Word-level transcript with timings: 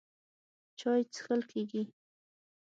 چای 0.79 1.01
څښل 1.13 1.41
کېږي. 1.51 1.83